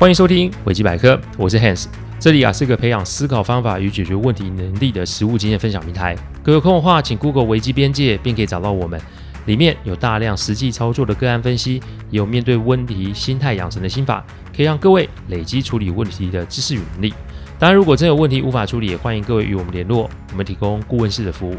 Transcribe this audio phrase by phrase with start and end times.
[0.00, 1.84] 欢迎收听维基百科，我是 Hans，
[2.18, 6.16] 这里啊是个培养思考方法与解决问题能力的实务经验分享平台。
[6.42, 8.98] 各位有空的话，请 Google 维基边界，便可以找到我们。
[9.44, 14.24] 里面有大量实际操作的个案分析，也有面对问题心态养成的心法，
[14.56, 17.12] 可以让各位累积处理问题的知识与能力。
[17.58, 21.54] 当然，如果真有问题无法处理，也欢迎各位与我们联络，我们提供顾问式的服务。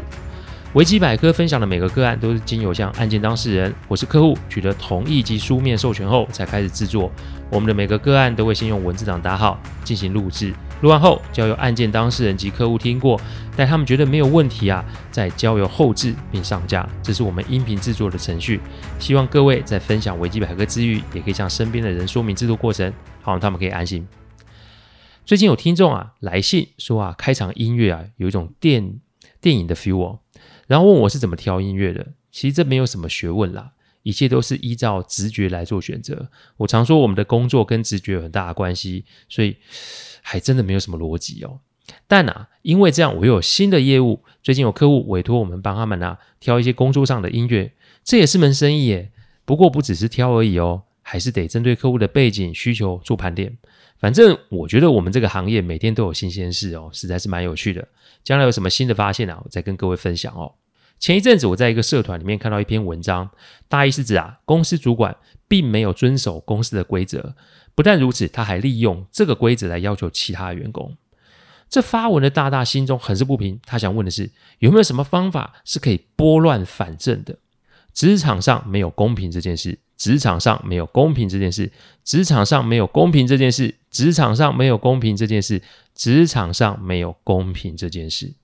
[0.74, 7.12] 维基百科分享的每个个案都是经由向案件当事人或是客户取得同意及书面授权后才开始制作。
[7.50, 13.20] 我们的每个个案都会先用文字档打好进行录制，录完后交由案件当事人及客户听过，
[13.54, 16.88] 待他们觉得没有问题啊，再交由后制并上架。
[17.02, 18.58] 这是我们音频制作的程序。
[18.98, 24.08] 希望各位在分享维基百科之余，也可以向身边的人说明制作过程，好让他们可以安心。
[25.26, 28.94] 最近有听众啊来信说啊，开场音乐啊有一种电
[29.38, 30.20] 电影的 feel 哦。
[30.66, 33.72] 然后问我是怎么挑音乐的，其实这没有什么学问啦，
[34.02, 36.28] 一切都是依照直觉来做选择。
[36.56, 39.56] 我常说我们的工作跟直觉有很大的关系，所以
[40.22, 41.60] 还真的没有什么逻辑哦。
[42.06, 47.72] 但啊，因为这样，我又有新的业务，最近有客户委托我们帮他们啊挑一些工作上的音乐，
[48.04, 49.10] 这也是门生意耶。
[49.44, 53.58] 不过不只是挑而已哦，还是得针对客户的背景需求做盘点。
[53.98, 57.86] 反正我觉得我们这个行业每天都有新鲜事哦，实在是蛮有趣的。
[58.24, 60.52] 将来有什么新的发现啊，我再跟各位分享哦。
[61.02, 63.28] 前一阵子，我在一个社团里面看到一篇文章，
[63.66, 65.16] 大意是指啊，公司主管
[65.48, 67.34] 并没有遵守公司的规则，
[67.74, 70.96] 不但如此，他还利用这个规则来要求其他员工。
[71.68, 74.30] 这发文的大大心中很是不平，他想问的是，
[74.60, 77.36] 有没有什么方法是可以拨乱反正的？
[77.92, 81.72] 职场上没有公平这件事，职场上没有公平这件事，
[82.04, 85.60] 职场上没有公平这件事，职场上没有公平这件事，
[85.96, 88.34] 职场上没有公平这件事。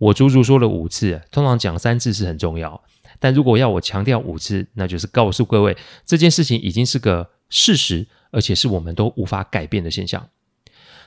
[0.00, 2.82] 我足足说了五次，通常讲三次是很重要，
[3.18, 10.28] 但如果要我强调五次，那就是告诉各位这件事情已经是个事实，而且是我们都无法改变的现象。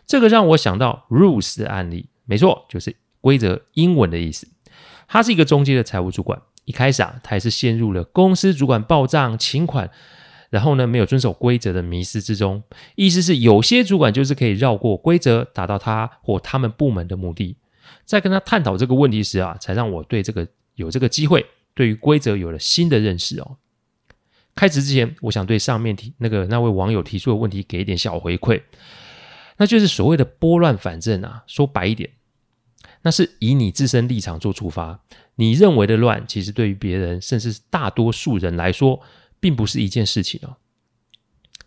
[0.05, 4.47] 这个让我想到 rules 的案例，没错，就是规则英文的意思。
[5.07, 9.89] 他是一个中介的财务主管，一开始啊，他也是陷入了公司主管报账请款，
[10.51, 12.61] 然后呢没有遵守规则的迷失之中。
[12.93, 17.57] 意思是有些主管就是可以绕过规则，达到他或他们部门的目的。
[18.05, 23.57] 在跟他探讨这个问题时啊，才让我对这个有这个机会，对于规则有了新的认识哦。
[24.55, 28.61] 开始之前，我想对上面提那个那位网友提出的问题给一点小回馈，
[29.57, 31.43] 那就是所谓的拨乱反正啊。
[31.47, 32.09] 说白一点，
[33.01, 34.99] 那是以你自身立场做出发，
[35.35, 39.01] 你认为的乱，其实对于别人，甚至大多数人来说，
[39.39, 40.57] 并不是一件事情哦。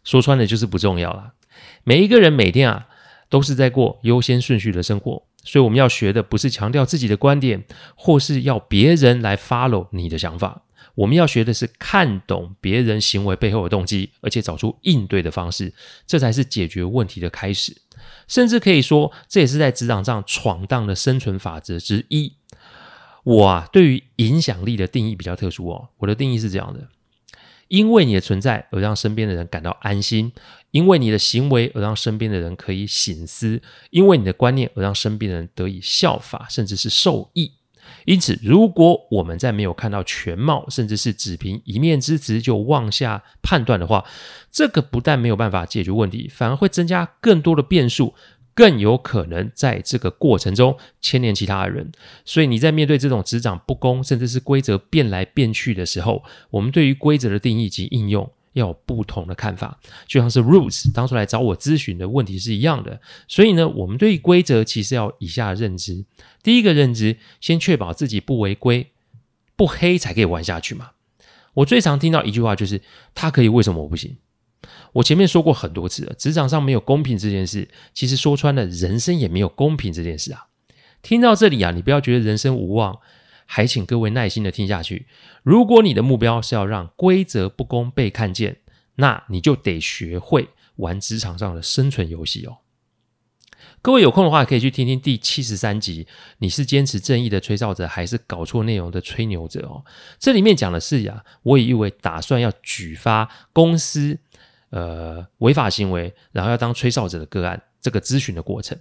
[0.05, 1.35] 说穿了就是不重要啦。
[1.83, 2.87] 每一个人每天啊，
[3.29, 5.27] 都是在过优先顺序的生活。
[5.47, 7.65] 所以我们要学的不是强调自己的观点，
[7.95, 10.65] 或是要别人来 follow 你的想法。
[10.97, 15.73] 我们要学的是看懂别人行为背后的动机，而且找出应对的方式，
[16.07, 17.77] 这才是解决问题的开始。
[18.27, 22.35] 甚至可以说，这也是在职场上闯荡的生存法则之一。
[23.25, 25.89] 我啊，对于影响力的定义比较特殊哦。
[25.99, 26.89] 我的定义是这样的。
[27.69, 30.33] 因为你的存在而让身边的人感到安心，
[30.71, 33.61] 因为你的行为而让身边的人可以省思，
[33.91, 37.53] 因为你的观念而让身边的人得以效法，甚至是受益。
[38.05, 44.05] 因此，如果我们在没有看到全貌，甚至是只凭一面之词就妄下判断的话，
[44.51, 48.15] 这个不但没有办法解决问题，反而会增加更多的变数。
[48.57, 51.93] 更有可能在这个过程中牵连其他的人，
[52.25, 59.79] 所以你在面对这种职掌不公，甚至是规则变来变去的时候，我们对于规则的定义及应用要有不同的看法。
[60.07, 62.99] 就像是 Ruth 当初来找我咨询的问题是一样的。
[63.29, 66.07] 所以呢，我们对于规则其实要以下认知：
[66.43, 68.91] 第一个认知，先确保自己不违规、
[69.55, 70.93] 不黑，才可以玩下去嘛。
[71.53, 72.81] 我最常听到一句话就是：
[73.15, 74.17] 他可以，为什么我不行？
[74.97, 80.47] 我前面说过很多次了，职场上没有公平这件事，其实说穿了，人生也没有公平这件事啊。
[81.03, 82.99] 听到这里啊，你不要觉得人生无望，
[83.45, 85.07] 还请各位耐心的听下去。
[85.43, 88.57] 如果你的目标是要让规则不公被看见，
[88.95, 92.59] 那你就得学会玩职场上的生存游戏哦。
[93.83, 96.07] 各位有空的话，可以去听听第七十三集。
[96.39, 99.85] 你是坚持正义的吹哨者，还是搞错内容的吹牛者哦？
[100.19, 104.19] 这里面讲的是呀，我以为打算要举发公司。
[104.77, 108.79] 呃，违法行为，然后要当吹哨者的个案，这个咨询的过程，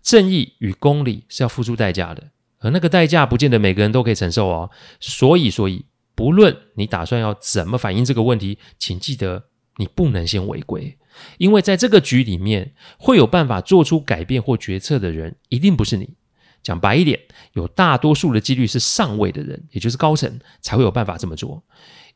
[0.00, 2.30] 正义与公理是要付出代价的，
[2.60, 4.70] 而那个代价不见得每个人都可以承受哦。
[4.98, 5.84] 所以，所以
[6.14, 9.44] 不论你打算要怎么反映这个问题，请记得
[9.76, 10.96] 你不能先违规，
[11.36, 16.14] 因为在这个局里面，会有办法做出改变或决策的人，一定不是你。
[16.62, 17.20] 讲白一点，
[17.52, 21.62] 有大多数的几率是上位的人，也就是高层才会有办法这么做。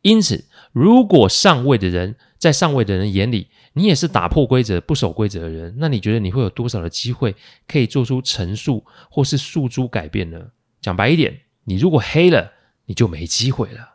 [0.05, 7.35] 因此，如果上位的人在上位的人眼里，你也是打破规则、不守规则的人，那你觉得你会有多少的机会
[7.67, 10.39] 可以做出陈述或是诉诸改变呢？
[10.83, 12.53] 讲白一点，你如果黑了，
[12.85, 13.95] 你就没机会了。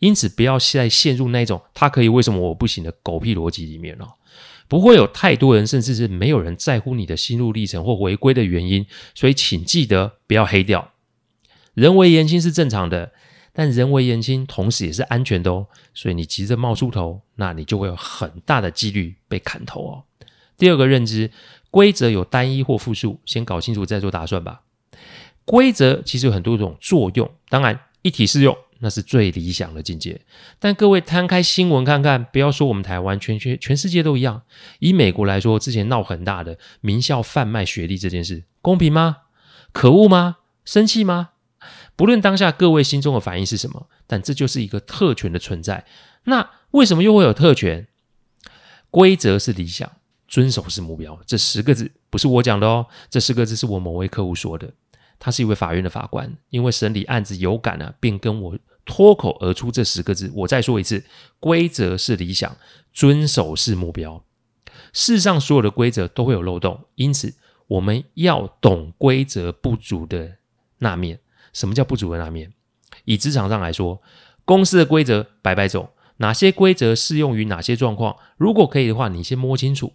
[0.00, 4.06] 因此，不要再陷入那种“他可以，为什么我不行”的狗屁逻辑里面了。
[4.68, 10.92] 不会有太多人，甚至是没有人在乎你的心路历程或违规的原因，所以请记得不要黑掉。
[11.72, 13.12] 人为言轻是正常的。
[13.56, 15.66] 但人微言轻，同时也是安全的哦。
[15.94, 20.04] 所以你急着冒出头，那你就会有很大的几率被砍头哦。
[20.58, 21.30] 第二个认知，
[21.70, 24.60] 规则有单一或复数，先搞清楚再做打算吧。
[25.46, 30.20] 规则其实有很多种作用，当然一体适用那是最理想的境界。
[30.58, 34.42] 但各位摊开新闻看看，不要说我们台湾，全全全世界都一样。
[34.80, 39.18] 以美国来说，之前闹很大的名校贩卖学历这件事，公平吗？
[39.72, 40.36] 可恶吗？
[40.64, 41.30] 生气吗？
[41.96, 45.84] 不论当下各位心中的反应是什么，但这就是一个特权的存在。
[46.24, 47.88] 那为什么又会有特权？
[48.90, 49.90] 规则是理想，
[50.28, 51.18] 遵守是目标。
[51.26, 54.70] 这十个字不是我讲的哦，这十个字是我某位客户说的。
[55.18, 60.30] 他是一位法院的法官，因为审理案子有感啊，便跟我脱口而出这十个字。
[60.34, 61.02] 我再说一次：
[61.40, 62.54] 规则是理想，
[62.92, 64.22] 遵守是目标。
[64.92, 67.34] 世上所有的规则都会有漏洞，因此
[67.66, 70.36] 我们要懂规则不足的
[70.78, 71.18] 那面。
[71.56, 72.52] 什么叫不足的那面？
[73.06, 74.02] 以职场上来说，
[74.44, 78.14] 公司的规则摆摆走，哪些规则适用于哪些状况？
[78.36, 79.94] 如果可以的话，你先摸清楚。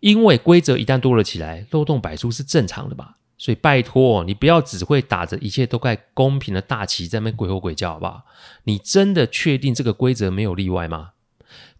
[0.00, 3.16] 因为规则一旦多了起来，漏洞百出是正常的吧？
[3.38, 8.26] 所以拜托你不要只会打着一切都该公平的大旗在那边鬼吼鬼叫，好不好？
[8.64, 11.12] 你真的确定这个规则没有例外吗？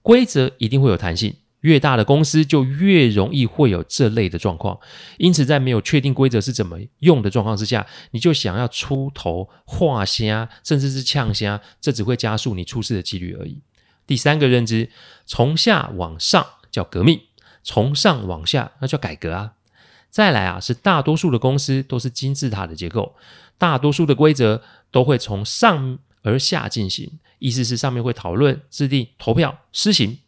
[0.00, 1.34] 规则一定会有弹性。
[1.60, 4.78] 越大的公司就越容易会有这类的状况，
[5.16, 13.60] 因此在没有确定规则是怎么用的状况之下，你就想要出头画虾，甚至是呛虾，这只会加速你出事的几率而已。
[14.06, 14.90] 第三个认知，
[15.26, 17.20] 从下往上叫革命，
[17.62, 19.54] 从上往下那叫改革啊。
[20.10, 23.14] 再来啊，是大多数的公司都是金字塔的结构，
[23.58, 30.18] 大多数的规则都会从上而下进行，意思是上面会讨论、制定、投票、施行。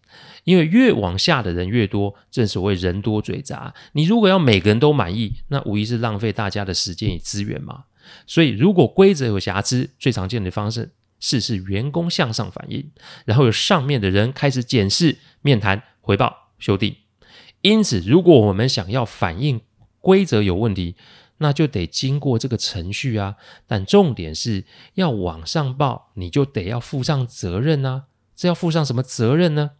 [0.44, 3.75] 因为越往下的人越多，正所谓人多嘴杂。
[3.92, 7.84] 你如果要每个人都满意，那无疑是浪费大家的时间与资源嘛。
[8.26, 10.90] 所以，如果规则有瑕疵，最常见的方式
[11.20, 12.90] 是是员工向上反映，
[13.25, 16.96] 然后由上面的人开始检视、面谈、回报、修订。
[17.60, 19.60] 因此，如果我们想要反映
[20.00, 20.96] 规则有问题，
[21.38, 23.36] 那就得经过这个程序啊。
[23.66, 24.64] 但重点是
[24.94, 28.04] 要往上报，你就得要负上责任啊。
[28.34, 29.72] 这要负上什么责任呢？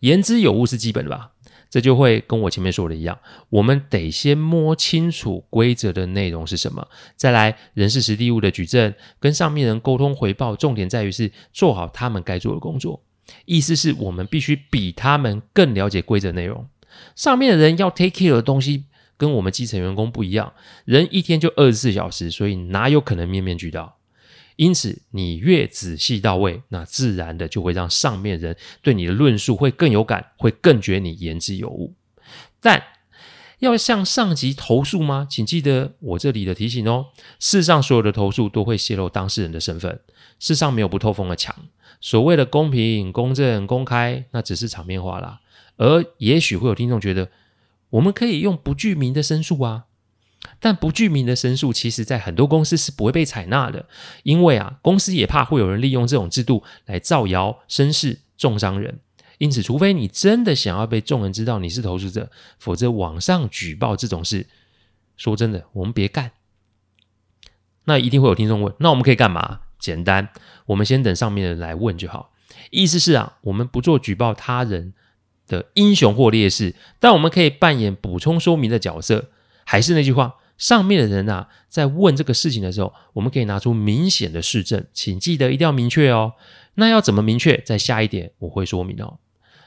[0.00, 1.30] 言之有物是基本的吧？
[1.70, 3.18] 这就会跟我前面说的一样，
[3.50, 6.86] 我们得先摸清楚规则的内容是什么，
[7.16, 10.54] 再来人事实地物的举证，跟上面人沟通回报。
[10.54, 13.02] 重点在于是做好他们该做的工作。
[13.44, 16.68] 意思是我们必须比他们更了解规则内容。
[17.16, 18.84] 上面的人要 take care 的东西
[19.16, 20.52] 跟我们基层员工不一样，
[20.84, 23.96] 人一天就二十四小时，所以哪有可能面面俱到？
[24.56, 31.94] 因此，你越仔细到位，那自然的就会让上面人对你的论述会更有感，会更觉你言之有物。
[32.60, 32.82] 但
[33.58, 35.26] 要向上级投诉吗？
[35.28, 37.06] 请记得我这里的提醒哦。
[37.40, 40.00] 世上所有的投诉都会泄露当事人的身份，
[40.38, 41.54] 世上没有不透风的墙。
[42.00, 45.40] 所谓的公平、公正、公开，那只是场面话啦。
[45.76, 47.30] 而也许会有听众觉得，
[47.90, 49.84] 我们可以用不具名的申诉啊。
[50.64, 53.84] 但不具名的申诉，其实在很多公司是不会被采纳的，
[54.22, 58.98] 因为啊，公司也怕会有人利用这种制度来造谣生事、重伤人。
[59.36, 64.46] 因此，除非你真的想要被众人知道你是投诉者，否则网上举报这种事，
[65.18, 66.30] 说真的，我们别干。
[67.84, 69.60] 那一定会有听众问：那我们可以干嘛？
[69.78, 70.30] 简单，
[70.64, 72.32] 我们先等上面的人来问就好。
[72.70, 74.94] 意思是啊，我们不做举报他人
[75.46, 79.30] 的英雄或烈士，但我们可以扮演补充说明的角色。
[79.66, 86.32] 还是那句话，上面的人啊，在问这个事情的时候，我们可以拿出明显的事证，请记得一定要明确哦。
[86.76, 87.58] 那要怎么明确？
[87.66, 89.18] 再下一点我会说明哦。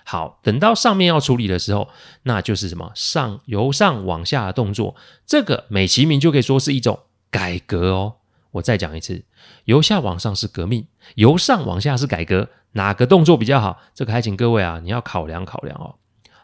[0.04, 1.90] 好，等到上面要处理的时候，
[2.24, 2.92] 那就是什么？
[2.96, 4.96] 上由上往下的动作，
[5.28, 8.16] 这个美其名就可以说是一种改革哦。
[8.54, 9.24] 我再讲一次，
[9.66, 13.80] 由下往上是革命，由上往下是改革，哪个动作比较好？
[13.94, 15.94] 这个还请各位啊，你要考量考量哦。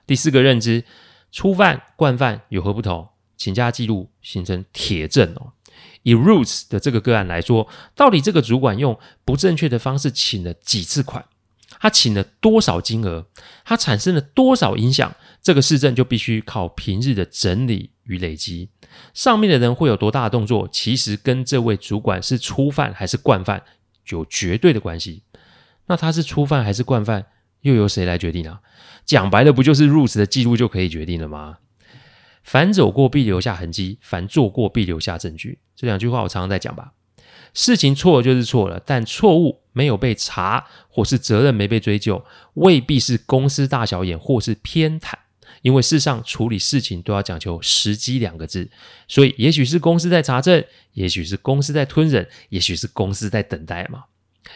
[0.05, 0.83] 第四个认知，
[1.31, 3.09] 初犯惯犯有何不同？
[3.35, 5.53] 请假记录，形成铁证哦。
[6.03, 11.25] 以 Roots 的这个个案来说，到底这个主管用不正确的方式请了几次款？
[11.79, 13.25] 他请了多少金额？
[13.65, 15.13] 他产生了多少影响？
[15.41, 18.69] 这个市政就必须靠平日的整理与累积。
[19.13, 20.69] 上面的人会有多大的动作？
[20.71, 23.63] 其实跟这位主管是初犯还是惯犯
[24.09, 25.23] 有绝对的关系。
[25.87, 27.25] 那他是初犯还是惯犯，
[27.61, 28.61] 又由谁来决定啊？
[29.03, 31.57] 讲白了，不就是 Ruth 的记录就可以决定了吗？
[32.43, 35.59] 凡走过必留下痕迹，凡做过必留下证据。
[35.75, 36.93] 这两句话我常常在讲吧。
[37.53, 45.13] 事情错了就是错了，但错误没有被查，或是责任没被追究，未必是公司大小眼或是偏袒。
[45.61, 48.69] 因为世上处理事情都要讲求时机两个字，
[49.07, 50.61] 所以也许是公司在查证，
[50.93, 54.05] 也许是公司在吞忍，也许是公司在等待嘛。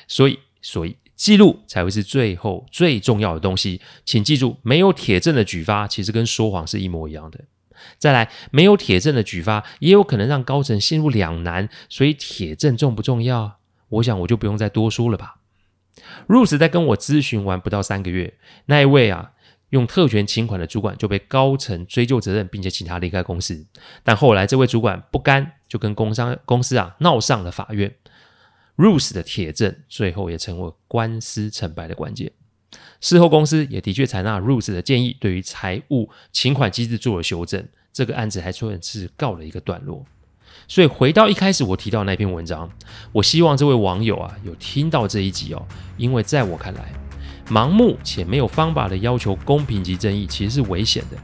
[0.08, 3.80] 所以，所以记录才会是最后最重要的东西。
[4.04, 7.40] 请记住，没有铁证的举发，其实跟说谎是一模一样的。
[7.98, 11.70] 再来，没有铁证的举发，也有可能让高层陷入两难。
[11.90, 13.60] 所以，铁证重不重要？
[13.90, 15.36] 我想我就不用再多说了吧。
[16.28, 18.34] Ruth 在跟我咨询完不到三个月，
[18.66, 19.32] 那一位啊。
[19.72, 23.66] 用特权请款的主管就被高层追究责任，并且请他离开公司。
[24.02, 27.94] 但后来这位主管不甘，就跟工商公司啊闹上了法院。
[28.78, 32.32] Ruth 的铁证最后也成为官司成败的关键。
[33.00, 37.66] 事后公司也的确采纳 Ruth 的建议，对于财务请款机制做了修正。
[37.94, 40.06] 这个案子还算是告了一个段落。
[40.68, 42.70] 所以回到一开始我提到那篇文章，
[43.12, 45.66] 我希望这位网友啊有听到这一集哦，
[45.98, 46.92] 因为在我看来。
[47.50, 51.18] 盲目且没有方法的要求公平及正义，其实是危险的。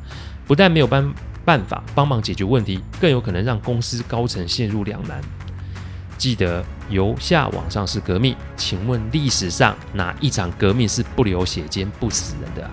[0.47, 1.13] 不但没有办
[1.43, 5.21] 办法帮忙解决问题，更有可能让公司高层陷入两难。
[6.23, 12.71] 记得由下往上是革命，请问历史上哪一场革命是不流血溅、不死人的啊？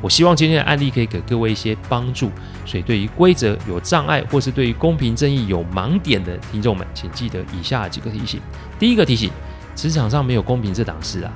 [0.00, 2.30] 我希望今天的案例可以给各位一些帮助。
[2.64, 8.40] 所以，对于规则有障碍，或是对于公平正义有盲点的听众们，请记得以下几个提醒：
[8.78, 9.28] 第一个提醒，
[9.74, 11.32] 职场上没有公平这档事啊。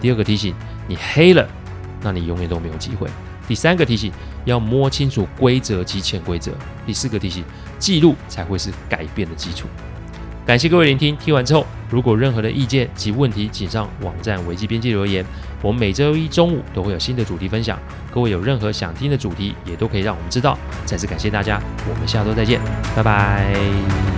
[0.00, 0.54] 第二个提醒，
[0.88, 1.46] 你黑了，
[2.00, 3.06] 那你永远都没有机会。
[3.46, 4.10] 第三个提醒，
[4.46, 6.52] 要摸清楚规则及潜规则。
[6.86, 7.44] 第四个提醒，
[7.78, 9.68] 记录才会是改变的基础。
[10.46, 15.24] 感谢各位聆听，听完之后，如果任何的意见及问题，请上网站维基编辑留言。
[15.60, 17.76] 我们每周一中午都会有新的主题分享，
[18.12, 20.56] 各位有任何想听的主题，也都可以让我们知道。
[20.84, 21.60] 再次感谢大家，
[21.90, 22.60] 我们下周再见，
[22.94, 24.15] 拜拜。